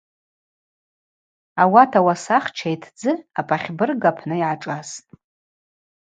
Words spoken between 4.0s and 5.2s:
апны йгӏашӏастӏ.